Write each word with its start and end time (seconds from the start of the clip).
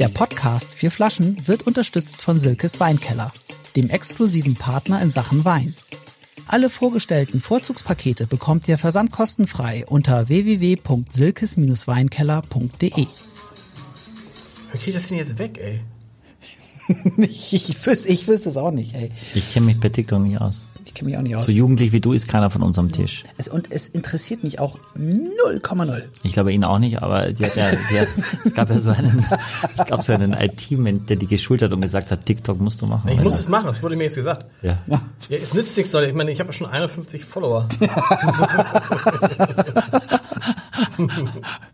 Der 0.00 0.08
Podcast 0.08 0.72
Vier 0.72 0.90
Flaschen 0.90 1.46
wird 1.46 1.66
unterstützt 1.66 2.22
von 2.22 2.38
Silkes 2.38 2.80
Weinkeller, 2.80 3.30
dem 3.76 3.90
exklusiven 3.90 4.54
Partner 4.54 5.02
in 5.02 5.10
Sachen 5.10 5.44
Wein. 5.44 5.74
Alle 6.46 6.70
vorgestellten 6.70 7.38
Vorzugspakete 7.38 8.26
bekommt 8.26 8.66
ihr 8.66 8.78
versandkostenfrei 8.78 9.84
unter 9.86 10.30
www.silkes-weinkeller.de. 10.30 13.06
Wie 14.72 14.78
krieg 14.78 14.94
das 14.94 15.08
denn 15.08 15.18
jetzt 15.18 15.38
weg, 15.38 15.58
ey? 15.58 15.80
ich, 17.18 17.86
wüsste, 17.86 18.08
ich 18.08 18.26
wüsste 18.26 18.48
es 18.48 18.56
auch 18.56 18.70
nicht, 18.70 18.94
ey. 18.94 19.10
Ich 19.34 19.52
kenne 19.52 19.66
mich 19.66 19.80
bei 19.80 19.90
TikTok 19.90 20.22
nicht 20.22 20.40
aus. 20.40 20.64
Ich 20.90 20.94
kenne 20.94 21.10
mich 21.10 21.18
auch 21.18 21.22
nicht 21.22 21.36
aus. 21.36 21.46
So 21.46 21.52
jugendlich 21.52 21.92
wie 21.92 22.00
du 22.00 22.12
ist 22.12 22.26
keiner 22.26 22.50
von 22.50 22.62
unserem 22.62 22.90
Tisch. 22.90 23.22
Es, 23.38 23.46
und 23.46 23.70
es 23.70 23.86
interessiert 23.86 24.42
mich 24.42 24.58
auch 24.58 24.76
0,0. 24.98 26.02
Ich 26.24 26.32
glaube 26.32 26.52
ihn 26.52 26.64
auch 26.64 26.80
nicht, 26.80 27.00
aber 27.00 27.32
die 27.32 27.44
hat 27.44 27.54
ja, 27.54 27.70
die 27.70 28.00
hat, 28.00 28.08
es 28.44 28.54
gab 28.54 28.70
ja 28.70 28.80
so 28.80 28.90
einen, 28.90 29.24
es 29.78 29.86
gab 29.86 30.02
so 30.02 30.12
einen 30.12 30.32
IT-Mensch, 30.32 31.06
der 31.06 31.14
die 31.14 31.28
geschult 31.28 31.62
hat 31.62 31.72
und 31.72 31.80
gesagt 31.80 32.10
hat, 32.10 32.26
TikTok 32.26 32.58
musst 32.60 32.82
du 32.82 32.86
machen. 32.86 33.04
Ich 33.04 33.12
Alter. 33.12 33.22
muss 33.22 33.38
es 33.38 33.46
machen, 33.48 33.66
das 33.66 33.84
wurde 33.84 33.94
mir 33.94 34.02
jetzt 34.04 34.16
gesagt. 34.16 34.46
ja. 34.62 34.78
Ja, 34.88 35.00
es 35.28 35.54
nützt 35.54 35.76
nichts, 35.76 35.92
Leute. 35.92 36.08
Ich 36.08 36.14
meine, 36.14 36.32
ich 36.32 36.40
habe 36.40 36.48
ja 36.48 36.54
schon 36.54 36.66
51 36.66 37.24
Follower. 37.24 37.68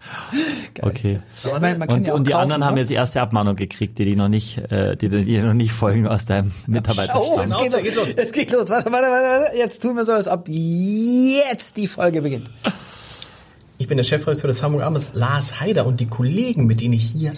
Okay. 0.80 1.20
Man 1.44 1.60
kann 1.60 1.88
Und, 1.88 2.06
ja 2.06 2.14
und 2.14 2.26
die 2.26 2.34
anderen 2.34 2.64
haben 2.64 2.74
ne? 2.74 2.80
jetzt 2.80 2.90
die 2.90 2.94
erste 2.94 3.20
Abmahnung 3.20 3.56
gekriegt, 3.56 3.98
die 3.98 4.04
die 4.04 4.16
noch 4.16 4.28
nicht, 4.28 4.58
äh, 4.70 4.96
die, 4.96 5.08
die 5.08 5.38
noch 5.38 5.54
nicht 5.54 5.72
folgen 5.72 6.06
aus 6.06 6.26
deinem 6.26 6.52
Mitarbeiter. 6.66 7.20
Oh, 7.20 7.40
es 7.40 7.56
geht, 7.56 7.84
geht 7.84 7.94
los. 7.94 8.08
Es 8.16 8.32
geht 8.32 8.52
los. 8.52 8.68
Warte, 8.68 8.90
warte, 8.92 9.08
warte, 9.08 9.42
warte. 9.44 9.56
Jetzt 9.56 9.82
tun 9.82 9.96
wir 9.96 10.04
so, 10.04 10.12
als 10.12 10.28
ob 10.28 10.48
jetzt 10.48 11.76
die 11.76 11.86
Folge 11.86 12.22
beginnt. 12.22 12.50
Ich 13.78 13.88
bin 13.88 13.98
der 13.98 14.04
Chefredakteur 14.04 14.48
des 14.48 14.62
Hamburg 14.62 14.82
Abends, 14.82 15.10
Lars 15.14 15.60
Haider, 15.60 15.86
und 15.86 16.00
die 16.00 16.06
Kollegen, 16.06 16.66
mit 16.66 16.80
denen 16.80 16.94
ich 16.94 17.04
hier 17.04 17.32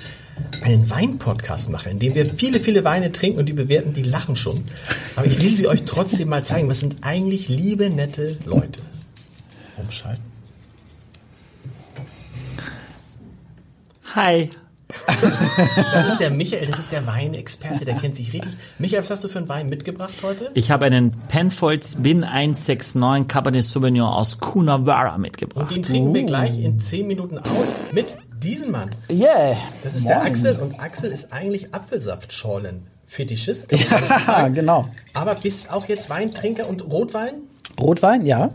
einen 0.63 0.89
Wein-Podcast 0.89 1.71
mache, 1.71 1.91
in 1.91 1.99
dem 1.99 2.15
wir 2.15 2.33
viele, 2.33 2.61
viele 2.61 2.85
Weine 2.85 3.11
trinken 3.11 3.41
und 3.41 3.47
die 3.47 3.53
bewerten, 3.53 3.93
die 3.93 4.05
lachen 4.05 4.37
schon. 4.37 4.55
Aber 5.17 5.27
ich 5.27 5.43
will 5.43 5.55
sie 5.55 5.67
euch 5.67 5.83
trotzdem 5.85 6.29
mal 6.29 6.45
zeigen. 6.45 6.69
Was 6.69 6.79
sind 6.79 6.97
eigentlich 7.03 7.49
liebe, 7.49 7.91
nette 7.91 8.37
Leute? 8.45 8.81
Umschalten. 9.77 10.23
Hi. 14.19 14.51
Das 15.07 16.09
ist 16.09 16.19
der 16.19 16.31
Michael, 16.31 16.67
das 16.67 16.81
ist 16.81 16.91
der 16.91 17.07
Weinexperte, 17.07 17.85
der 17.85 17.95
kennt 17.99 18.17
sich 18.17 18.33
richtig. 18.33 18.51
Michael, 18.81 19.03
was 19.03 19.11
hast 19.13 19.23
du 19.23 19.29
für 19.29 19.39
einen 19.39 19.49
Wein 19.49 19.69
mitgebracht 19.69 20.13
heute? 20.25 20.51
Ich 20.55 20.73
habe 20.73 20.87
einen 20.87 21.13
Penfolds 21.29 22.03
Bin 22.03 22.25
169 22.25 23.29
Cabernet 23.29 23.65
Sauvignon 23.65 24.09
aus 24.09 24.41
Coonawarra 24.41 25.19
mitgebracht. 25.19 25.71
Und 25.71 25.77
den 25.77 25.83
trinken 25.85 26.15
wir 26.15 26.25
gleich 26.25 26.59
in 26.59 26.81
10 26.81 27.07
Minuten 27.07 27.39
aus 27.39 27.77
mit 27.93 28.17
diesem 28.43 28.73
Mann. 28.73 28.91
Yeah. 29.09 29.57
Das 29.85 29.95
ist 29.95 30.09
der 30.09 30.21
Axel 30.23 30.57
und 30.57 30.81
Axel 30.81 31.13
ist 31.13 31.33
eigentlich 31.33 31.73
Apfelsaftschorlen. 31.73 32.89
Fetischist, 33.07 33.73
Ah, 34.27 34.49
genau. 34.53 34.89
aber 35.15 35.37
bist 35.37 35.73
auch 35.73 35.87
jetzt 35.87 36.11
Weintrinker 36.11 36.69
und 36.69 36.83
Rotwein? 36.91 37.35
Rotwein, 37.79 38.27
ja. 38.27 38.51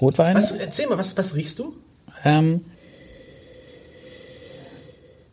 Rotwein. 0.00 0.34
Was, 0.34 0.50
erzähl 0.50 0.88
mal, 0.88 0.98
was, 0.98 1.16
was 1.16 1.36
riechst 1.36 1.60
du? 1.60 1.76
Ähm, 2.24 2.64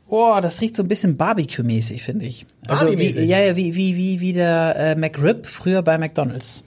oh, 0.09 0.39
das 0.41 0.61
riecht 0.61 0.75
so 0.75 0.83
ein 0.83 0.88
bisschen 0.89 1.17
Barbecue-mäßig, 1.17 2.02
finde 2.03 2.25
ich. 2.25 2.45
Also 2.67 2.97
wie, 2.97 3.09
ja, 3.25 3.39
ja, 3.39 3.55
wie, 3.55 3.75
wie, 3.75 3.95
wie, 3.97 4.19
wie 4.19 4.33
der 4.33 4.75
äh, 4.75 4.95
McRib 4.95 5.45
früher 5.47 5.81
bei 5.81 5.97
McDonalds. 5.97 6.64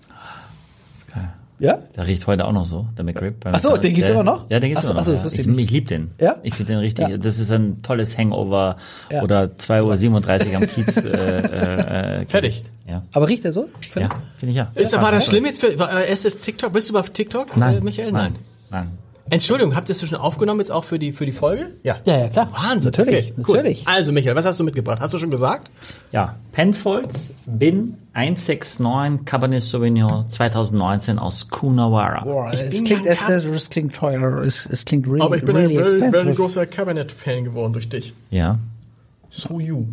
ist 0.95 1.13
geil. 1.13 1.31
Ja? 1.59 1.77
Der 1.95 2.07
riecht 2.07 2.27
heute 2.27 2.47
auch 2.47 2.53
noch 2.53 2.65
so, 2.65 2.87
der 2.97 3.05
McRib. 3.05 3.45
Ach 3.45 3.59
so, 3.59 3.77
den 3.77 3.93
gibt's 3.93 4.09
ja, 4.09 4.15
immer 4.15 4.25
noch? 4.25 4.49
Ja, 4.49 4.61
den 4.61 4.71
gibt's 4.71 4.85
Ach 4.85 4.89
so, 4.89 4.93
immer 4.93 5.01
noch. 5.01 5.03
ach 5.03 5.07
so, 5.07 5.13
ja. 5.15 5.25
wusste 5.25 5.41
Ich, 5.43 5.47
ich 5.59 5.71
liebe 5.71 5.87
den. 5.87 6.11
Ja? 6.19 6.37
Ich 6.43 6.55
finde 6.55 6.73
den 6.73 6.81
richtig. 6.81 7.09
Ja. 7.09 7.19
Das 7.19 7.39
ist 7.39 7.51
ein 7.51 7.83
tolles 7.83 8.17
Hangover 8.17 8.77
Ja. 9.11 9.23
oder 9.23 9.45
2.37 9.59 10.51
Uhr 10.51 10.57
am 10.57 10.67
Kiez. 10.67 10.97
Äh, 10.97 11.09
äh, 11.11 12.21
äh, 12.23 12.27
Fertig. 12.27 12.65
Ja, 12.89 13.03
Aber 13.13 13.29
riecht 13.29 13.45
er 13.45 13.53
so? 13.53 13.69
ja 13.95 14.09
finde 14.37 14.51
ich 14.53 14.57
ja. 14.57 14.71
Ist, 14.75 14.93
war 15.01 15.13
das 15.13 15.27
schlimm 15.27 15.45
jetzt 15.45 15.61
für, 15.61 15.79
war, 15.79 15.93
äh, 16.01 16.11
ist 16.11 16.25
das 16.25 16.39
TikTok? 16.39 16.73
Bist 16.73 16.89
du 16.91 16.99
auf 16.99 17.11
TikTok, 17.11 17.57
Nein. 17.57 17.77
äh, 17.77 17.81
Michael? 17.81 18.11
Nein. 18.13 18.37
Nein. 18.71 18.89
Entschuldigung, 19.31 19.75
habt 19.77 19.89
ihr 19.89 19.93
es 19.95 20.07
schon 20.09 20.19
aufgenommen 20.19 20.61
jetzt 20.61 20.71
auch 20.71 20.85
für 20.85 20.99
die, 20.99 21.13
für 21.13 21.25
die 21.27 21.33
Folge? 21.33 21.67
Ja. 21.83 21.97
Ja, 22.05 22.19
ja, 22.19 22.29
klar. 22.29 22.49
Wahnsinn. 22.53 22.91
Natürlich, 22.91 23.33
okay, 23.33 23.45
cool. 23.49 23.57
natürlich. 23.57 23.89
Also 23.89 24.13
Michael, 24.13 24.37
was 24.37 24.45
hast 24.45 24.61
du 24.61 24.65
mitgebracht? 24.65 24.99
Hast 25.01 25.15
du 25.15 25.19
schon 25.19 25.31
gesagt? 25.31 25.71
Ja, 26.13 26.37
Penfolds 26.53 27.33
Bin 27.47 27.97
169 28.13 29.25
Cabernet 29.25 29.63
Sauvignon 29.63 30.29
2019 30.29 31.19
aus 31.19 31.49
Coonawarra. 31.49 32.25
Boah, 32.25 32.51
es 32.53 32.83
klingt, 32.85 33.07
es, 33.07 33.29
es 33.29 33.71
klingt 33.71 33.95
teuer, 33.95 34.39
es, 34.43 34.67
es 34.67 34.85
klingt 34.85 35.07
really, 35.07 35.23
Aber 35.23 35.37
ich 35.37 35.45
bin 35.45 35.55
really 35.57 35.79
ein 35.79 35.85
very, 35.85 35.93
expensive. 35.97 36.23
very 36.25 36.35
großer 36.35 36.67
Cabernet-Fan 36.67 37.45
geworden 37.45 37.73
durch 37.73 37.89
dich. 37.89 38.13
Ja, 38.31 38.59
So 39.31 39.61
you. 39.61 39.85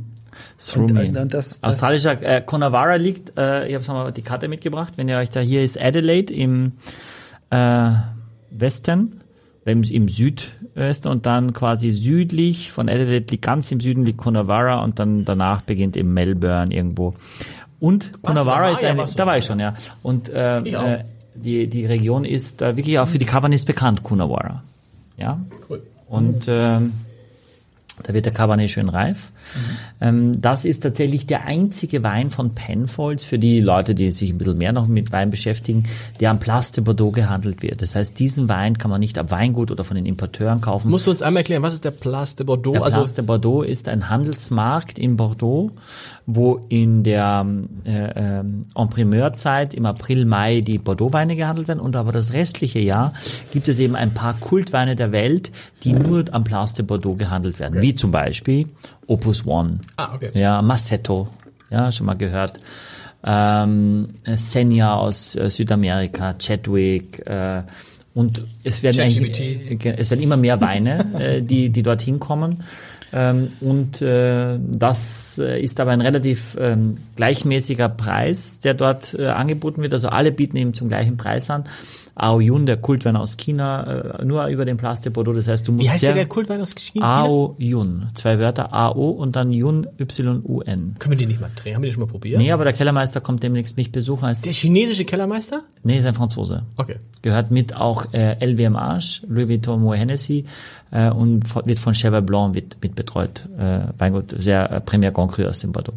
through 0.59 0.85
Und- 0.85 0.93
me. 0.93 1.07
und- 1.09 1.17
und 1.17 1.33
das- 1.33 1.61
das- 1.61 1.75
Australischer 1.75 2.21
äh, 2.23 2.41
Coonawarra 2.45 2.95
liegt, 2.95 3.37
äh, 3.37 3.67
ich 3.67 3.75
habe 3.75 3.83
nochmal 3.85 4.11
die 4.11 4.21
Karte 4.23 4.47
mitgebracht, 4.47 4.93
wenn 4.95 5.07
ihr 5.07 5.17
euch 5.17 5.29
da, 5.29 5.39
hier 5.39 5.63
ist 5.63 5.79
Adelaide 5.79 6.33
im 6.33 6.73
äh, 7.49 7.89
Westen, 8.51 9.21
im, 9.67 10.09
Südwesten 10.09 11.07
und 11.07 11.25
dann 11.25 11.53
quasi 11.53 11.91
südlich 11.91 12.72
von 12.72 12.89
Adelaide 12.89 13.31
liegt 13.31 13.44
ganz 13.44 13.72
im 13.72 13.79
Süden 13.79 14.05
liegt 14.05 14.19
Coonawarra 14.19 14.83
und 14.83 15.00
dann 15.00 15.25
danach 15.25 15.61
beginnt 15.61 15.97
eben 15.97 16.13
Melbourne 16.13 16.73
irgendwo. 16.73 17.13
Und 17.79 18.11
Coonawarra 18.22 18.67
da? 18.67 18.72
ist 18.72 18.83
eine, 18.83 19.05
da 19.05 19.25
war 19.25 19.33
da, 19.33 19.38
ich 19.38 19.45
schon, 19.45 19.59
ja. 19.59 19.75
Und 20.03 20.29
äh, 20.29 20.59
äh, 20.59 21.03
die, 21.35 21.67
die 21.67 21.85
Region 21.85 22.25
ist 22.25 22.61
äh, 22.61 22.75
wirklich 22.75 22.97
auch 23.00 23.07
für 23.07 23.19
die 23.19 23.25
Cabernets 23.25 23.66
bekannt, 23.66 24.03
Coonawarra. 24.03 24.63
Ja. 25.17 25.39
Cool. 25.69 25.84
Und 26.07 26.45
ähm, 26.47 26.94
da 28.03 28.13
wird 28.13 28.25
der 28.25 28.34
Cabernet 28.34 28.69
schön 28.69 28.90
reif. 28.90 29.31
Ähm, 30.00 30.40
das 30.41 30.66
ist 30.66 30.84
tatsächlich 30.84 31.25
der 31.25 31.46
einzige 31.46 32.03
Wein 32.03 32.30
von 32.30 32.53
Penfolds 32.53 33.24
für 33.24 33.40
die 33.40 33.59
Leute, 33.59 33.96
die 33.96 34.12
sich 34.12 34.30
ein 34.30 34.38
bisschen 34.38 34.58
mehr 34.58 34.72
noch 34.72 34.88
mit 34.88 35.12
Wein 35.12 35.31
beschäftigen, 35.31 35.85
der 36.19 36.31
am 36.31 36.40
Place 36.40 36.72
de 36.72 36.84
Bordeaux 36.84 37.12
gehandelt 37.12 37.63
wird. 37.63 37.81
Das 37.81 37.96
heißt, 37.96 38.19
diesen 38.19 38.50
Wein 38.50 38.78
kann 38.78 38.91
man 38.91 39.00
nicht 39.00 39.18
ab 39.18 39.31
Weingut 39.31 39.72
oder 39.72 39.84
von 39.84 39.96
den 39.96 40.06
Importeuren 40.06 40.62
kaufen. 40.62 40.91
Musst 40.91 41.08
du 41.08 41.12
uns 41.12 41.22
einmal 41.22 41.41
erklären, 41.41 41.63
was 41.63 41.74
ist 41.74 41.85
der 41.85 41.91
Place 41.91 42.35
de 42.35 42.46
Bordeaux? 42.46 42.74
Der 42.74 42.84
also 42.84 43.00
Place 43.00 43.13
de 43.13 43.25
Bordeaux 43.25 43.63
ist 43.63 43.88
ein 43.90 44.09
Handelsmarkt 44.09 45.00
in 45.00 45.18
Bordeaux, 45.18 45.72
wo 46.25 46.66
in 46.69 47.03
der 47.03 47.46
äh, 47.85 48.12
ähm, 48.16 48.66
En-Primeur-Zeit 48.75 49.74
im 49.74 49.85
April, 49.85 50.25
Mai 50.25 50.62
die 50.62 50.78
Bordeaux-Weine 50.78 51.35
gehandelt 51.35 51.68
werden 51.68 51.79
und 51.79 51.96
aber 51.96 52.12
das 52.12 52.34
restliche 52.34 52.79
Jahr 52.79 53.14
gibt 53.52 53.68
es 53.68 53.79
eben 53.79 53.96
ein 53.96 54.12
paar 54.12 54.34
Kultweine 54.34 54.96
der 54.96 55.12
Welt, 55.12 55.52
die 55.84 55.94
nur 55.94 56.25
am 56.31 56.44
Place 56.44 56.74
de 56.74 56.85
Bordeaux 56.85 57.16
gehandelt 57.16 57.59
werden, 57.59 57.81
wie 57.87 57.93
zum 57.95 58.11
Beispiel 58.11 58.67
Opus 59.07 59.45
One, 59.45 59.79
Ah, 59.95 60.13
okay. 60.15 60.29
ja, 60.33 60.61
Massetto, 60.61 61.27
ja, 61.71 61.89
schon 61.91 62.05
mal 62.05 62.15
gehört, 62.17 62.59
ähm, 63.25 64.09
Senya 64.35 64.95
aus 64.95 65.35
äh, 65.35 65.49
Südamerika, 65.49 66.33
Chadwick, 66.37 67.25
äh, 67.25 67.63
und 68.13 68.43
es 68.63 68.83
werden, 68.83 68.99
eigentlich- 69.01 69.39
äh, 69.85 69.95
es 69.97 70.09
werden 70.09 70.21
immer 70.21 70.37
mehr 70.37 70.59
Weine, 70.59 71.05
äh, 71.19 71.41
die, 71.41 71.69
die 71.69 71.83
dorthin 71.83 72.19
kommen. 72.19 72.63
Ähm, 73.13 73.51
und 73.61 74.01
äh, 74.01 74.57
das 74.59 75.37
äh, 75.39 75.61
ist 75.61 75.79
aber 75.79 75.91
ein 75.91 76.01
relativ 76.01 76.57
ähm, 76.59 76.97
gleichmäßiger 77.15 77.87
Preis, 77.87 78.59
der 78.59 78.73
dort 78.73 79.13
äh, 79.13 79.27
angeboten 79.27 79.81
wird. 79.81 79.93
Also 79.93 80.09
alle 80.09 80.31
bieten 80.33 80.57
eben 80.57 80.73
zum 80.73 80.89
gleichen 80.89 81.15
Preis 81.15 81.49
an. 81.49 81.63
Ao 82.19 82.39
Yun, 82.39 82.66
der 82.66 82.78
Kultwein 82.78 83.16
aus 83.16 83.38
China, 83.38 83.83
äh, 84.19 84.25
nur 84.25 84.45
über 84.47 84.66
den 84.66 84.78
Place 84.78 85.01
de 85.01 85.11
Bordeaux. 85.11 85.33
Das 85.33 85.47
heißt, 85.47 85.67
du 85.67 85.72
musst 85.72 85.85
Wie 85.85 85.89
heißt 85.89 86.00
sehr 86.00 86.13
der, 86.13 86.25
Kultwein 86.25 86.61
aus 86.61 86.73
China? 86.75 87.22
Ao 87.22 87.55
Yun, 87.59 88.07
zwei 88.16 88.39
Wörter 88.39 88.73
AO 88.73 89.09
und 89.11 89.35
dann 89.35 89.53
Yun 89.53 89.88
Y 90.00 90.41
U 90.44 90.61
N. 90.61 90.95
Können 90.97 91.11
wir 91.11 91.17
die 91.17 91.28
nicht 91.28 91.39
mal 91.39 91.51
drehen? 91.55 91.75
Haben 91.75 91.83
wir 91.83 91.89
die 91.89 91.94
schon 91.94 92.03
mal 92.03 92.09
probiert? 92.09 92.39
Nee, 92.39 92.51
aber 92.51 92.63
der 92.63 92.73
Kellermeister 92.73 93.22
kommt 93.22 93.44
demnächst 93.44 93.78
mich 93.78 93.91
besuchen. 93.91 94.25
Als, 94.25 94.41
Der 94.41 94.53
chinesische 94.53 95.05
Kellermeister? 95.05 95.61
nee, 95.83 96.00
ist 96.00 96.05
ein 96.05 96.16
Franzose. 96.16 96.63
Okay. 96.75 96.95
Gehört 97.22 97.51
mit 97.51 97.75
auch 97.75 98.13
äh, 98.13 98.44
LVMH, 98.45 99.22
Louis 99.28 99.47
Vuitton 99.47 99.81
Moet 99.81 99.97
Hennessy 99.97 100.45
äh, 100.91 101.09
und 101.09 101.44
wird 101.66 101.79
von 101.79 101.94
Cheval 101.94 102.22
Blanc 102.22 102.55
mit, 102.55 102.78
mit 102.81 102.95
betreut. 102.95 103.47
Äh, 103.57 103.79
Weingut, 103.97 104.35
sehr 104.37 104.72
äh, 104.72 104.81
Premier 104.81 105.11
Grand 105.11 105.31
Cru 105.31 105.43
aus 105.43 105.59
dem 105.59 105.72
Bordeaux. 105.72 105.93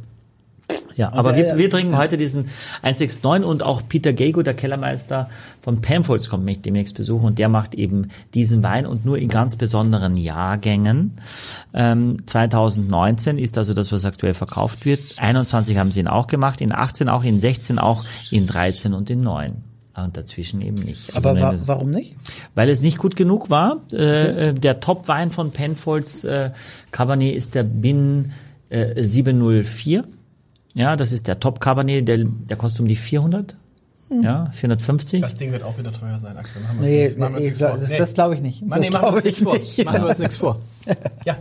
Ja, 1.00 1.12
aber 1.14 1.32
der- 1.32 1.52
wir, 1.52 1.58
wir 1.58 1.70
trinken 1.70 1.96
heute 1.96 2.16
diesen 2.18 2.50
169 2.82 3.44
und 3.44 3.62
auch 3.62 3.82
Peter 3.88 4.12
Gego, 4.12 4.42
der 4.42 4.52
Kellermeister 4.54 5.30
von 5.62 5.80
Penfolds, 5.80 6.28
kommt 6.28 6.44
mich 6.44 6.60
demnächst 6.60 6.94
besuchen 6.94 7.24
und 7.24 7.38
der 7.38 7.48
macht 7.48 7.74
eben 7.74 8.08
diesen 8.34 8.62
Wein 8.62 8.84
und 8.86 9.04
nur 9.06 9.16
in 9.18 9.28
ganz 9.30 9.56
besonderen 9.56 10.16
Jahrgängen. 10.16 11.12
Ähm, 11.72 12.18
2019 12.26 13.38
ist 13.38 13.56
also 13.56 13.72
das, 13.74 13.90
was 13.92 14.04
aktuell 14.04 14.34
verkauft 14.34 14.84
wird. 14.84 15.00
21 15.16 15.78
haben 15.78 15.90
sie 15.90 16.00
ihn 16.00 16.08
auch 16.08 16.26
gemacht, 16.26 16.60
in 16.60 16.72
18 16.72 17.08
auch, 17.08 17.24
in 17.24 17.40
16 17.40 17.78
auch, 17.78 18.04
in 18.30 18.46
13 18.46 18.92
und 18.94 19.08
in 19.10 19.22
9. 19.22 19.52
Und 19.96 20.16
dazwischen 20.16 20.62
eben 20.62 20.82
nicht. 20.82 21.14
Also 21.16 21.28
Aber 21.28 21.40
wa 21.40 21.54
warum 21.66 21.90
nicht? 21.90 22.14
weil 22.54 22.68
es 22.70 22.80
nicht 22.80 22.96
gut 22.98 23.16
genug 23.16 23.50
war. 23.50 23.80
Äh, 23.92 24.48
äh, 24.50 24.54
der 24.54 24.80
Top-Wein 24.80 25.30
von 25.30 25.50
Penfolds 25.50 26.24
äh, 26.24 26.50
Cabernet 26.90 27.34
ist 27.34 27.54
der 27.54 27.64
Bin 27.64 28.32
äh, 28.70 29.02
704. 29.02 30.04
Ja, 30.74 30.96
das 30.96 31.12
ist 31.12 31.26
der 31.26 31.40
Top-Cabernet, 31.40 32.06
der, 32.06 32.18
der 32.24 32.56
kostet 32.56 32.80
um 32.80 32.86
die 32.86 32.96
400. 32.96 33.56
Ja, 34.22 34.50
450. 34.52 35.20
Das 35.20 35.36
Ding 35.36 35.52
wird 35.52 35.62
auch 35.62 35.78
wieder 35.78 35.92
teuer 35.92 36.18
sein, 36.18 36.36
Axel. 36.36 36.60
Machen 36.62 36.80
wir 36.80 37.04
uns 37.04 37.14
Nee, 37.14 37.20
machen 37.20 37.34
uns 37.36 37.42
nee, 37.44 37.54
vor. 37.54 37.78
das, 37.78 37.90
Nee. 37.90 37.98
das 37.98 38.14
glaube 38.14 38.34
ich 38.34 38.40
nicht. 38.40 38.66
Mann, 38.66 38.80
nee, 38.80 38.90
das 38.90 39.00
machen 39.00 39.14
wir 39.16 39.24
uns 39.24 39.38
vor. 39.38 39.56
nicht. 39.56 39.84
Machen 39.84 40.02
wir 40.02 40.08
uns 40.08 40.18
nichts 40.18 40.36
vor. 40.36 40.60
Ja. 41.24 41.36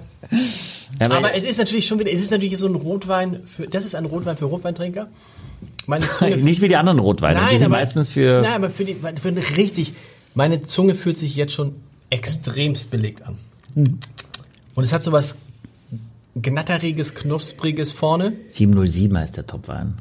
Ja, 0.99 1.05
aber 1.05 1.17
Aber 1.17 1.33
es 1.35 1.43
ist 1.45 1.57
natürlich 1.57 1.87
schon 1.87 1.97
wieder, 1.99 2.11
es 2.11 2.21
ist 2.21 2.29
natürlich 2.29 2.57
so 2.57 2.67
ein 2.67 2.75
Rotwein, 2.75 3.39
für, 3.45 3.65
das 3.67 3.85
ist 3.85 3.95
ein 3.95 4.05
Rotwein 4.05 4.37
für 4.37 4.45
Rotweintrinker. 4.45 5.07
Meine 5.87 6.05
Zunge 6.17 6.37
nicht 6.37 6.61
wie 6.61 6.67
die 6.67 6.75
anderen 6.75 6.99
Rotweine. 6.99 7.39
die 7.51 7.57
sind 7.57 7.71
meistens 7.71 8.11
für. 8.11 8.41
Nein, 8.41 8.53
aber 8.53 8.69
für, 8.69 8.85
die, 8.85 8.95
für 8.95 9.29
eine 9.29 9.41
richtig, 9.57 9.93
meine 10.35 10.63
Zunge 10.65 10.93
fühlt 10.93 11.17
sich 11.17 11.35
jetzt 11.35 11.53
schon 11.53 11.73
extremst 12.11 12.91
belegt 12.91 13.25
an. 13.25 13.37
Hm. 13.73 13.97
Und 14.75 14.83
es 14.83 14.93
hat 14.93 15.03
so 15.03 15.11
was 15.11 15.37
gnatteriges, 16.41 17.13
knuspriges 17.15 17.91
vorne. 17.93 18.33
707 18.47 19.17
heißt 19.17 19.37
der 19.37 19.47
Topwein. 19.47 19.95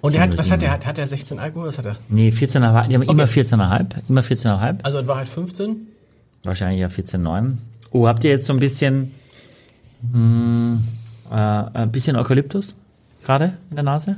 Und 0.00 0.14
er 0.14 0.22
hat, 0.22 0.38
was 0.38 0.50
hat 0.50 0.60
707. 0.60 0.62
er? 0.66 0.72
Hat, 0.72 0.86
hat 0.86 0.98
er 0.98 1.06
16 1.06 1.38
Alkohol? 1.38 1.68
Was 1.68 1.78
hat 1.78 1.86
er? 1.86 1.96
Nee, 2.08 2.28
14,5. 2.30 2.88
Die 2.88 2.94
haben 2.94 3.02
immer 3.02 3.24
Okay. 3.24 3.40
14,5. 3.40 3.86
Immer 4.08 4.20
14,5. 4.20 4.76
Also 4.84 4.98
in 4.98 5.06
Wahrheit 5.06 5.28
15? 5.28 5.76
Wahrscheinlich 6.44 6.80
ja 6.80 6.86
14,9. 6.86 7.56
Oh, 7.90 8.06
habt 8.06 8.22
ihr 8.24 8.30
jetzt 8.30 8.46
so 8.46 8.52
ein 8.52 8.60
bisschen, 8.60 9.12
hm, 10.12 10.82
äh, 11.30 11.34
ein 11.34 11.90
bisschen 11.90 12.16
Eukalyptus 12.16 12.74
gerade 13.24 13.54
in 13.70 13.76
der 13.76 13.84
Nase? 13.84 14.16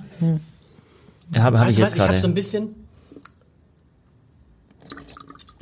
Ja, 1.35 1.43
habe 1.43 1.61
hab 1.61 1.69
ich 1.69 1.77
jetzt 1.77 1.87
was? 1.87 1.95
Ich 1.95 2.01
habe 2.01 2.09
gerade. 2.11 2.21
so 2.21 2.29
ein 2.29 2.35
bisschen. 2.35 2.69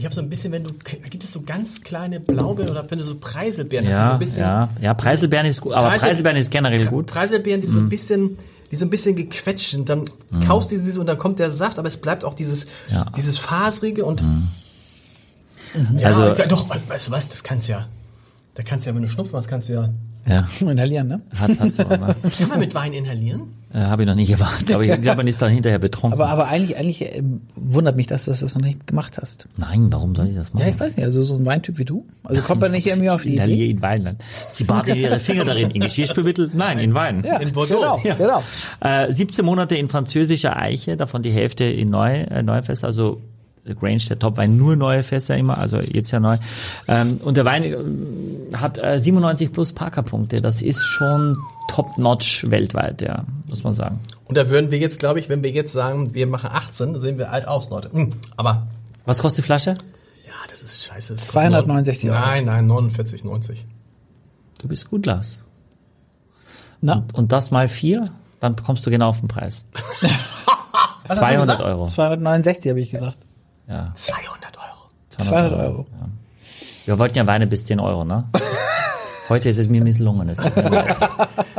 Ich 0.01 0.05
habe 0.05 0.15
so 0.15 0.21
ein 0.21 0.31
bisschen, 0.31 0.53
wenn 0.53 0.63
du, 0.63 0.71
da 0.71 1.09
gibt 1.09 1.25
es 1.25 1.33
so 1.33 1.43
ganz 1.43 1.83
kleine 1.83 2.21
Blaubeeren 2.21 2.71
oder 2.71 2.89
wenn 2.89 2.99
du 3.01 3.05
so 3.05 3.17
Preiselbeeren 3.17 3.85
hast, 3.87 3.91
die 3.93 3.97
so 3.97 4.03
ja, 4.03 4.13
ein 4.13 4.19
bisschen. 4.21 4.43
ja, 4.43 4.69
ja, 4.81 4.95
Preiselbeeren 4.95 5.47
ist 5.47 5.61
gut, 5.61 5.73
aber 5.73 5.89
Preisel- 5.89 5.99
Preiselbeeren 6.09 6.37
ist 6.39 6.51
generell 6.53 6.87
gut. 6.87 7.07
Mhm. 7.07 7.11
Preiselbeeren, 7.11 7.61
die 7.63 7.67
so 7.67 7.79
ein 7.79 7.89
bisschen, 7.89 8.39
die 8.71 8.77
so 8.77 8.85
ein 8.87 8.91
bisschen 8.91 9.17
gequetscht 9.17 9.73
sind, 9.73 9.89
dann 9.89 10.05
kaust 10.47 10.71
du 10.71 10.79
sie 10.79 10.99
und 11.01 11.07
dann 11.07 11.19
kommt 11.19 11.41
der 11.41 11.51
Saft, 11.51 11.81
aber 11.81 11.89
es 11.89 11.97
bleibt 11.97 12.25
auch 12.25 12.35
dieses, 12.35 12.67
Ja. 12.93 13.07
Mhm. 13.07 13.15
dieses 13.17 13.39
faserige 13.39 14.05
und, 14.05 14.23
ja, 15.99 16.07
Also- 16.09 16.29
ja, 16.29 16.47
doch, 16.47 16.71
weißt 16.71 17.09
du 17.09 17.11
was, 17.11 17.29
das 17.29 17.43
kannst 17.43 17.67
ja, 17.67 17.89
da 18.55 18.63
kannst 18.63 18.87
du 18.87 18.91
ja, 18.91 18.95
wenn 18.97 19.03
du 19.03 19.09
Schnupfen 19.09 19.37
hast, 19.37 19.49
kannst 19.49 19.69
du 19.69 19.73
ja, 19.75 19.89
Ja, 20.29 20.47
Inhalieren, 20.61 21.09
ne? 21.09 21.23
hat, 21.41 21.59
hat's 21.59 21.81
auch 21.81 21.89
mal. 21.99 22.15
kann 22.39 22.49
man 22.49 22.61
mit 22.61 22.73
Wein 22.73 22.93
inhalieren? 22.93 23.53
Äh, 23.73 23.81
habe 23.81 24.03
ich 24.03 24.09
noch 24.09 24.15
nie 24.15 24.25
gemacht, 24.25 24.73
aber 24.73 24.83
ich 24.83 25.01
glaube, 25.03 25.19
man 25.19 25.27
ist 25.27 25.43
dann 25.43 25.51
hinterher 25.51 25.79
betrunken. 25.79 26.19
Aber, 26.19 26.31
aber 26.31 26.49
eigentlich, 26.49 26.79
eigentlich 26.79 27.03
äh, 27.03 27.23
wundert 27.55 27.97
mich, 27.97 28.07
dass 28.07 28.25
du 28.25 28.31
das 28.31 28.43
noch 28.55 28.63
nicht 28.63 28.87
gemacht 28.87 29.19
hast. 29.21 29.47
Nein, 29.59 29.89
warum 29.93 30.15
soll 30.15 30.29
ich 30.29 30.37
das 30.37 30.55
machen? 30.55 30.65
Ja, 30.67 30.73
ich 30.73 30.81
weiß 30.81 30.97
nicht, 30.97 31.05
also 31.05 31.23
so 31.23 31.35
ein 31.35 31.45
Weintyp 31.45 31.77
wie 31.79 31.85
du. 31.85 32.07
Also 32.25 32.41
kommt 32.41 32.63
man 32.63 32.71
nicht 32.73 32.87
irgendwie 32.87 33.11
auf 33.11 33.23
die 33.23 33.35
Idee. 33.39 33.71
in 33.71 33.83
Wein. 33.83 34.17
Sie 34.49 34.65
baden 34.65 34.97
ihre 34.97 35.21
Finger 35.21 35.45
darin. 35.45 35.71
In 35.71 35.83
Geschirrspülmittel? 35.83 36.51
Nein, 36.55 36.79
in 36.79 36.95
Wein. 36.95 37.23
Ja, 37.27 37.37
In 37.39 37.53
Bordeaux. 37.53 38.01
Genau, 38.03 38.17
genau. 38.17 38.43
Äh, 38.81 39.13
17 39.13 39.45
Monate 39.45 39.75
in 39.77 39.89
französischer 39.91 40.57
Eiche, 40.57 40.97
davon 40.97 41.23
die 41.23 41.31
Hälfte 41.31 41.65
in 41.65 41.91
neu, 41.91 42.21
äh, 42.23 42.43
neue 42.43 42.63
Fässer, 42.63 42.87
also 42.87 43.21
Grange, 43.75 43.99
der 44.09 44.19
Topwein, 44.19 44.57
nur 44.57 44.77
neue 44.77 45.03
Fässer 45.03 45.37
immer, 45.37 45.59
also 45.59 45.79
jetzt 45.79 46.11
ja 46.11 46.21
neu. 46.21 46.37
Ähm, 46.87 47.21
und 47.25 47.37
der 47.37 47.45
Wein 47.45 47.65
ähm, 47.65 48.37
hat 48.57 48.79
äh, 48.79 49.01
97 49.01 49.53
plus 49.53 49.73
Parker-Punkte. 49.73 50.41
Das 50.41 50.63
ist 50.63 50.85
schon 50.87 51.37
top-notch 51.69 52.51
weltweit, 52.51 53.03
ja, 53.03 53.25
muss 53.49 53.65
man 53.65 53.73
sagen. 53.75 54.01
Und 54.27 54.37
da 54.37 54.51
würden 54.51 54.71
wir 54.71 54.79
jetzt, 54.79 54.99
glaube 54.99 55.19
ich, 55.19 55.29
wenn 55.29 55.43
wir 55.43 55.51
jetzt 55.51 55.73
sagen, 55.73 56.15
wir 56.15 56.27
machen 56.27 56.51
18, 56.53 56.93
dann 56.93 57.01
sehen 57.03 57.19
wir 57.19 57.31
alt 57.33 57.47
aus, 57.49 57.71
Leute. 57.71 57.91
Hm, 57.93 58.13
aber, 58.37 58.67
Was 59.05 59.19
kostet 59.19 59.45
die 59.45 59.47
Flasche? 59.47 59.71
ja, 60.27 60.35
das 60.51 60.63
ist 60.63 60.85
scheiße. 60.85 61.15
Das 61.15 61.23
ist 61.23 61.29
269 61.29 62.11
Euro. 62.11 62.19
Nein, 62.21 62.45
nein, 62.45 62.67
49, 62.67 63.25
90. 63.25 63.67
Du 64.59 64.69
bist 64.69 64.91
gut, 64.91 65.07
Lars. 65.07 65.39
Na, 66.81 67.05
Und 67.13 67.33
das 67.33 67.51
mal 67.51 67.69
vier, 67.69 68.11
dann 68.41 68.55
bekommst 68.57 68.87
du 68.87 68.91
genau 68.91 69.09
auf 69.09 69.21
den 69.21 69.29
Preis. 69.29 69.67
Was 71.09 71.09
hast 71.09 71.11
du 71.11 71.15
200 71.17 71.41
gesagt? 71.41 71.61
Euro. 71.63 71.87
269 71.87 72.71
habe 72.71 72.81
ich 72.81 72.91
gesagt. 72.91 73.17
Ja, 73.69 73.93
200 73.95 74.57
Euro. 74.57 75.25
200 75.31 75.53
Euro. 75.53 75.87
Wir 76.87 76.99
wollten 76.99 77.19
ja 77.19 77.27
Weine 77.27 77.47
bis 77.47 77.67
10 77.67 77.81
Euro, 77.81 78.05
ne? 78.05 78.25
Heute 79.29 79.51
ist 79.51 79.59
es 79.59 79.69
mir 79.69 79.85
misslungen. 79.85 80.27
Es 80.31 80.39
tut 80.39 80.57
mir 80.57 80.71
leid. 80.71 80.97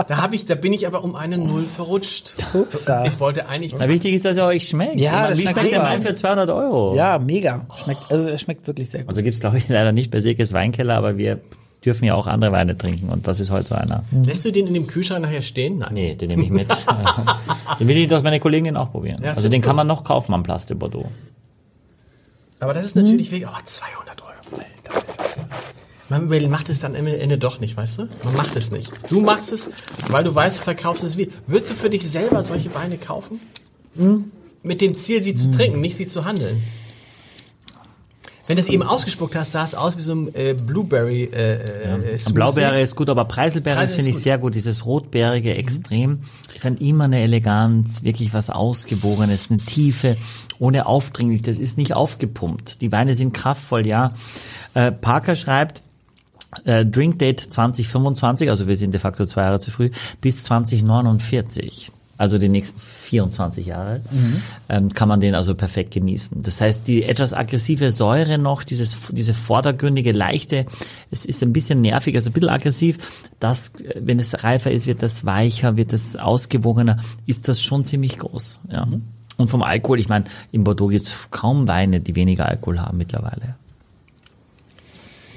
Da 0.08 0.18
habe 0.24 0.34
ich, 0.34 0.48
da 0.48 0.56
bin 0.56 0.74
ich 0.74 0.88
aber 0.88 1.04
um 1.04 1.16
eine 1.16 1.38
Null 1.38 1.64
verrutscht. 1.66 2.36
Upsa. 2.54 3.06
Ich 3.06 3.20
wollte 3.20 3.48
eigentlich. 3.48 3.76
Na, 3.78 3.88
wichtig 3.88 4.16
ist, 4.16 4.26
dass 4.26 4.38
er 4.38 4.48
euch 4.48 4.68
schmeckt. 4.68 5.00
Ja, 5.00 5.28
das 5.28 5.38
Wie 5.38 5.44
schmeckt 5.44 5.72
der. 5.72 5.84
Wein 5.84 6.02
für 6.02 6.16
200 6.16 6.50
Euro? 6.50 6.96
Ja, 6.96 7.20
mega. 7.20 7.68
Schmeckt, 7.84 8.12
also 8.12 8.28
es 8.28 8.42
schmeckt 8.42 8.66
wirklich 8.66 8.90
sehr 8.90 9.02
gut. 9.02 9.10
Also 9.10 9.22
gibt's 9.22 9.40
glaube 9.40 9.60
ich 9.60 9.70
leider 9.70 9.92
nicht 9.92 10.10
bei 10.10 10.20
Silkes 10.20 10.52
Weinkeller, 10.52 10.96
aber 10.96 11.18
wir 11.18 11.40
dürfen 11.86 12.06
ja 12.06 12.16
auch 12.16 12.26
andere 12.26 12.52
Weine 12.52 12.76
trinken 12.76 13.10
und 13.10 13.28
das 13.28 13.40
ist 13.40 13.52
heute 13.52 13.68
so 13.68 13.76
einer. 13.76 14.04
Lässt 14.12 14.44
du 14.46 14.52
den 14.52 14.66
in 14.66 14.74
dem 14.74 14.88
Kühlschrank 14.88 15.22
nachher 15.22 15.44
stehen? 15.44 15.78
Nein. 15.78 15.94
Nee, 15.94 16.16
den 16.16 16.30
nehme 16.30 16.44
ich 16.44 16.50
mit. 16.50 16.70
den 17.80 17.88
will 17.88 17.98
ich, 17.98 18.08
dass 18.08 18.24
meine 18.24 18.40
Kollegen 18.40 18.66
den 18.66 18.78
auch 18.78 18.92
probieren. 18.92 19.22
Ja, 19.24 19.32
also 19.32 19.44
den 19.44 19.54
ich 19.54 19.62
kann 19.62 19.74
gut. 19.74 19.78
man 19.78 19.88
noch 19.88 20.04
kaufen 20.04 20.34
am 20.34 20.42
Place 20.42 20.66
de 20.66 20.76
Bordeaux. 20.76 21.06
Aber 22.60 22.74
das 22.74 22.86
ist 22.86 22.96
natürlich 22.96 23.32
wirklich, 23.32 23.50
oh, 23.50 23.58
200 23.64 24.22
Euro. 24.22 24.32
Alter, 24.52 24.96
Alter, 24.96 25.22
Alter. 25.22 25.48
Man 26.10 26.50
macht 26.50 26.70
es 26.70 26.80
dann 26.80 26.96
am 26.96 27.08
Ende 27.08 27.38
doch 27.38 27.60
nicht, 27.60 27.78
weißt 27.78 28.00
du? 28.00 28.10
Man 28.24 28.36
macht 28.36 28.56
es 28.56 28.72
nicht. 28.72 28.92
Du 29.10 29.22
machst 29.22 29.54
es, 29.54 29.70
weil 30.10 30.24
du 30.24 30.34
weißt, 30.34 30.60
du 30.60 30.64
verkaufst 30.64 31.04
es 31.04 31.18
wie. 31.18 31.32
Würdest 31.48 31.72
du 31.72 31.76
für 31.76 31.90
dich 31.90 32.08
selber 32.10 32.44
solche 32.44 32.74
Weine 32.74 32.98
kaufen? 32.98 33.40
Mit 34.64 34.82
dem 34.82 34.94
Ziel, 34.94 35.24
sie 35.24 35.36
zu 35.36 35.52
trinken, 35.52 35.80
nicht 35.82 35.96
sie 35.98 36.08
zu 36.08 36.26
handeln. 36.26 36.62
Wenn 38.50 38.56
du 38.56 38.63
es 38.63 38.68
eben 38.68 38.81
ausgespuckt 38.81 39.36
hast, 39.36 39.51
sah 39.51 39.63
es 39.63 39.75
aus 39.75 39.96
wie 39.96 40.01
so 40.01 40.12
ein 40.12 40.34
äh, 40.34 40.56
Blueberry 40.56 41.25
äh, 41.25 41.54
äh, 41.54 42.18
Smoothie. 42.18 42.34
Blaubeere 42.34 42.81
ist 42.81 42.96
gut, 42.96 43.07
aber 43.12 43.25
Preiselbeere 43.25 43.75
Preisel 43.75 43.98
finde 43.98 44.10
ich 44.10 44.16
gut. 44.16 44.24
sehr 44.24 44.38
gut. 44.40 44.56
Dieses 44.56 44.88
Rotbeerige 44.88 45.54
extrem. 45.54 46.22
Ich 46.56 46.62
fand 46.62 46.81
immer 46.81 47.04
eine 47.04 47.22
Eleganz, 47.22 48.01
wirklich 48.01 48.34
was 48.34 48.50
Ausgewogenes, 48.50 49.51
eine 49.51 49.60
Tiefe, 49.60 50.18
ohne 50.57 50.88
aufdringlich. 50.88 51.44
Das 51.44 51.60
ist 51.60 51.78
nicht 51.78 51.94
aufgepumpt. 51.94 52.81
Die 52.81 52.92
Weine 52.92 53.13
sind 53.13 53.34
kraftvoll, 53.34 53.86
ja. 53.86 54.16
Äh, 54.74 54.94
Parker 54.94 55.36
schreibt, 55.36 55.84
äh, 56.66 56.88
Drink 56.88 57.19
Date 57.19 57.40
2025, 57.40 58.50
also 58.50 58.66
wir 58.66 58.78
sind 58.78 58.95
de 58.95 59.00
facto 59.00 59.28
zwei 59.28 59.44
Jahre 59.44 59.60
zu 59.60 59.69
früh, 59.69 59.92
bis 60.22 60.42
2049. 60.42 61.92
Also 62.19 62.38
die 62.38 62.50
nächsten 62.50 62.81
24 62.81 63.66
Jahre 63.66 64.01
ähm, 64.68 64.94
kann 64.94 65.07
man 65.07 65.21
den 65.21 65.36
also 65.36 65.56
perfekt 65.56 65.92
genießen. 65.92 66.42
Das 66.42 66.60
heißt, 66.60 66.86
die 66.86 67.04
etwas 67.04 67.33
aggressive 67.33 67.92
Säure 67.92 68.38
noch, 68.38 68.66
dieses, 68.66 68.98
diese 69.12 69.33
vordergründige, 69.33 70.12
leichte, 70.12 70.66
es 71.12 71.25
ist 71.25 71.42
ein 71.44 71.54
bisschen 71.54 71.80
nervig, 71.80 72.18
also 72.18 72.30
ein 72.30 72.33
bisschen 72.33 72.50
aggressiv. 72.50 72.98
Das, 73.39 73.69
äh, 73.75 74.01
wenn 74.01 74.19
es 74.19 74.44
reifer 74.44 74.69
ist, 74.69 74.86
wird 74.86 75.01
das 75.01 75.24
weicher, 75.24 75.77
wird 75.77 75.94
das 75.94 76.18
ausgewogener, 76.18 76.98
ist 77.25 77.48
das 77.48 77.63
schon 77.63 77.86
ziemlich 77.86 78.18
groß. 78.18 78.60
Ja. 78.69 78.86
Und 79.38 79.48
vom 79.48 79.63
Alkohol, 79.63 80.01
ich 80.01 80.10
meine, 80.10 80.25
in 80.51 80.66
Bordeaux 80.66 80.89
gibt's 80.89 81.30
kaum 81.31 81.69
Weine, 81.69 82.01
die 82.01 82.18
weniger 82.18 82.48
Alkohol 82.48 82.81
haben 82.81 82.98
mittlerweile. 82.98 83.56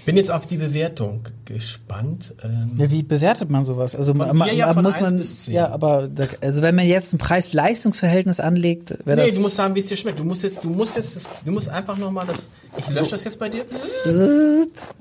Bin 0.05 0.17
jetzt 0.17 0.31
auf 0.33 0.47
die 0.49 0.57
Bewertung 0.57 1.29
gespannt. 1.45 2.35
Ähm, 2.43 2.73
Ja, 2.77 2.91
wie 2.91 3.03
bewertet 3.05 3.51
man 3.51 3.65
sowas? 3.65 3.95
Also 3.95 4.15
man, 4.15 4.37
mir 4.37 4.53
ja 4.53 4.75
von 4.75 4.83
muss 4.83 4.99
man 5.01 5.23
ja, 5.47 5.69
aber 5.69 6.09
da, 6.09 6.27
also 6.41 6.61
wenn 6.63 6.75
man 6.75 6.87
jetzt 6.87 7.13
ein 7.13 7.19
Preis-Leistungs-Verhältnis 7.19 8.41
anlegt, 8.41 8.91
wäre 9.07 9.21
nee, 9.21 9.27
das 9.27 9.37
du 9.37 9.41
musst 9.43 9.55
sagen, 9.57 9.75
wie 9.77 9.79
es 9.81 9.87
dir 9.87 9.97
schmeckt. 9.97 10.19
Du 10.19 10.25
musst 10.25 10.43
jetzt, 10.43 10.65
du 10.65 10.71
musst 10.71 10.97
jetzt, 10.97 11.15
das, 11.15 11.31
du 11.45 11.53
musst 11.53 11.69
einfach 11.69 11.97
nochmal 11.97 12.27
das. 12.27 12.49
Ich 12.77 12.89
lösche 12.89 13.11
das 13.13 13.23
jetzt 13.25 13.39
bei 13.39 13.49
dir. 13.49 13.65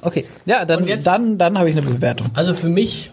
okay. 0.01 0.25
Ja, 0.45 0.65
dann 0.65 0.85
jetzt- 0.87 1.07
dann 1.07 1.37
dann 1.37 1.57
habe 1.57 1.69
ich 1.69 1.77
eine 1.77 1.85
Bewertung. 1.85 2.27
Also 2.33 2.53
für 2.53 2.69
mich, 2.69 3.09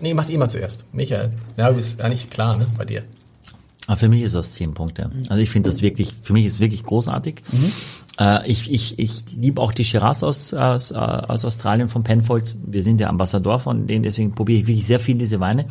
nee, 0.00 0.14
macht 0.14 0.28
ihr 0.30 0.38
mal 0.38 0.48
zuerst. 0.48 0.84
Michael. 0.92 1.30
Ja, 1.56 1.70
du 1.70 1.74
bist 1.76 2.00
eigentlich 2.00 2.30
klar, 2.30 2.56
ne, 2.56 2.66
bei 2.76 2.84
dir. 2.84 3.02
Aber 3.86 3.96
für 3.96 4.08
mich 4.08 4.22
ist 4.22 4.34
das 4.34 4.52
zehn 4.52 4.74
Punkte. 4.74 5.10
Also 5.28 5.42
ich 5.42 5.50
finde 5.50 5.68
das 5.68 5.82
wirklich, 5.82 6.14
für 6.22 6.32
mich 6.32 6.46
ist 6.46 6.60
wirklich 6.60 6.84
großartig. 6.84 7.42
Äh, 8.18 8.48
ich 8.50 8.70
ich, 8.70 8.98
ich 8.98 9.24
liebe 9.36 9.60
auch 9.60 9.72
die 9.72 9.84
Shiraz 9.84 10.22
aus, 10.22 10.54
aus, 10.54 10.92
äh, 10.92 10.94
aus 10.94 11.44
Australien 11.44 11.88
von 11.88 12.04
Penfolds. 12.04 12.56
Wir 12.64 12.82
sind 12.84 13.00
der 13.00 13.08
Ambassador 13.08 13.58
von 13.58 13.86
denen, 13.86 14.02
deswegen 14.02 14.34
probiere 14.34 14.60
ich 14.60 14.66
wirklich 14.66 14.86
sehr 14.86 15.00
viel 15.00 15.16
diese 15.16 15.40
Weine. 15.40 15.66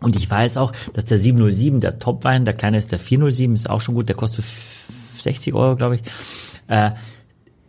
Und 0.00 0.16
ich 0.16 0.28
weiß 0.28 0.56
auch, 0.56 0.72
dass 0.92 1.06
der 1.06 1.18
707, 1.18 1.80
der 1.80 1.98
Topwein, 1.98 2.44
der 2.44 2.54
kleine 2.54 2.78
ist 2.78 2.92
der 2.92 2.98
407, 2.98 3.54
ist 3.54 3.70
auch 3.70 3.80
schon 3.80 3.94
gut, 3.94 4.08
der 4.08 4.16
kostet 4.16 4.44
60 4.44 5.54
Euro, 5.54 5.76
glaube 5.76 5.96
ich. 5.96 6.02
Äh, 6.66 6.90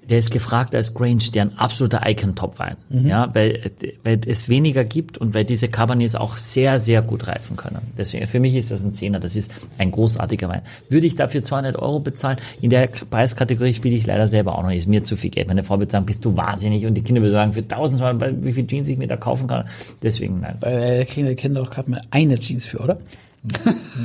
der 0.10 0.20
ist 0.20 0.30
gefragt 0.32 0.76
als 0.76 0.94
Grange, 0.94 1.32
der 1.34 1.44
ein 1.44 1.58
absoluter 1.58 2.02
Icon-Top-Wein. 2.08 2.76
Ja, 2.90 3.30
weil, 3.34 3.72
weil 4.04 4.20
es 4.28 4.50
weniger 4.50 4.84
gibt 4.84 5.18
und 5.18 5.34
weil 5.34 5.46
diese 5.46 5.68
Cabernets 5.68 6.16
auch 6.16 6.38
sehr, 6.38 6.80
sehr 6.80 7.02
gut 7.02 7.28
reifen 7.28 7.56
können. 7.56 7.80
Deswegen, 7.98 8.28
für 8.28 8.40
mich 8.40 8.56
ist 8.56 8.72
das 8.72 8.84
ein 8.84 8.94
Zehner, 8.94 9.20
das 9.20 9.36
ist 9.36 9.52
ein 9.78 9.92
großartiger 9.92 10.48
Wein. 10.50 10.62
Würde 10.90 11.08
ich 11.08 11.16
dafür 11.16 11.44
200 11.44 11.76
Euro 11.78 12.00
bezahlen? 12.00 12.38
In 12.62 12.70
der 12.70 12.88
Preiskategorie 12.88 13.74
spiele 13.74 13.96
ich 13.96 14.06
leider 14.06 14.28
selber 14.28 14.58
auch 14.58 14.62
noch 14.64 14.70
nicht. 14.70 14.80
Ist 14.80 14.88
mir 14.88 15.04
zu 15.04 15.18
viel 15.18 15.30
Geld. 15.32 15.48
Meine 15.48 15.64
Frau 15.64 15.80
wird 15.80 15.92
sagen, 15.92 16.06
bist 16.06 16.24
du 16.24 16.36
wahnsinnig? 16.36 16.86
Und 16.86 16.94
die 16.94 17.02
Kinder 17.02 17.22
würden 17.22 17.32
sagen, 17.34 17.54
für 17.54 17.62
1200, 17.62 18.44
wie 18.44 18.54
viel 18.54 18.68
Jeans 18.68 18.88
ich 18.90 18.98
mir 18.98 19.08
da 19.08 19.18
kaufen 19.18 19.48
kann. 19.48 19.66
Deswegen, 20.04 20.40
nein. 20.42 20.58
Äh, 20.62 21.06
kriegen 21.06 21.28
die 21.28 21.36
Kinder 21.36 21.62
doch 21.64 21.72
gerade 21.72 21.90
mal 21.90 22.02
eine 22.12 22.38
Jeans 22.40 22.66
für, 22.66 22.80
oder? 22.80 22.98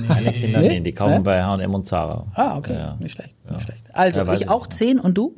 Meine 0.08 0.32
Kinder, 0.32 0.60
Nee? 0.60 0.80
die 0.80 0.92
kaufen 0.92 1.22
bei 1.22 1.42
H&M 1.42 1.74
und 1.74 1.86
Zara. 1.86 2.26
Ah, 2.34 2.56
okay. 2.56 2.74
Ja. 2.74 2.96
Nicht 2.98 3.12
schlecht. 3.12 3.34
Nicht 3.50 3.62
schlecht. 3.62 3.80
Also, 3.92 4.20
Ja, 4.20 4.34
ich 4.34 4.48
auch. 4.48 4.66
10 4.66 4.98
und 5.00 5.16
du? 5.16 5.34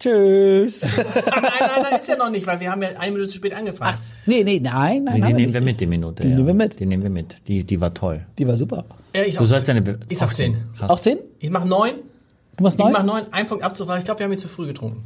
Tschüss. 0.00 0.80
nein, 0.96 1.04
nein, 1.14 1.82
nein, 1.82 1.94
ist 2.00 2.08
ja 2.08 2.16
noch 2.16 2.30
nicht, 2.30 2.46
weil 2.46 2.58
wir 2.58 2.70
haben 2.70 2.82
ja 2.82 2.88
eine 2.98 3.12
Minute 3.12 3.28
zu 3.28 3.36
spät 3.36 3.52
angefangen. 3.52 3.96
nee, 4.24 4.42
nee, 4.42 4.58
nein, 4.58 5.04
nein, 5.04 5.14
Die 5.14 5.20
nehmen 5.20 5.36
nicht. 5.36 5.52
wir 5.52 5.60
mit, 5.60 5.80
die 5.80 5.86
Minute. 5.86 6.22
Die 6.22 6.30
ja. 6.30 6.34
nehmen 6.36 6.46
wir 6.46 6.54
mit. 6.54 6.80
Die 6.80 6.86
nehmen 6.86 7.02
wir 7.02 7.10
mit. 7.10 7.46
Die, 7.46 7.64
die 7.64 7.80
war 7.80 7.92
toll. 7.92 8.26
Die 8.38 8.48
war 8.48 8.56
super. 8.56 8.86
Ja, 9.14 9.22
ich 9.22 9.36
Du 9.36 9.44
sollst 9.44 9.68
deine... 9.68 9.82
Be 9.82 10.00
Ich 10.08 10.16
sag 10.18 10.32
10. 10.32 10.56
Krass. 10.76 10.90
Auch 10.90 11.00
10? 11.00 11.18
Ich 11.38 11.50
mach 11.50 11.64
9. 11.64 11.92
Du 12.56 12.64
machst 12.64 12.78
Ich 12.78 12.84
9? 12.84 12.92
mach 12.92 13.04
9, 13.04 13.24
ein 13.30 13.46
Punkt 13.46 13.62
weil 13.62 13.98
ich 13.98 14.04
glaube, 14.04 14.20
wir 14.20 14.24
haben 14.24 14.32
ihn 14.32 14.38
zu 14.38 14.48
früh 14.48 14.66
getrunken. 14.66 15.04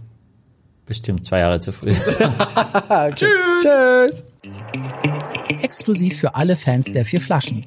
Bestimmt 0.86 1.24
zwei 1.24 1.38
Jahre 1.40 1.60
zu 1.60 1.72
früh. 1.72 1.92
Tschüss. 3.14 3.28
Tschüss. 3.62 4.24
Exklusiv 5.62 6.18
für 6.20 6.34
alle 6.34 6.56
Fans 6.56 6.92
der 6.92 7.04
vier 7.04 7.20
Flaschen. 7.20 7.66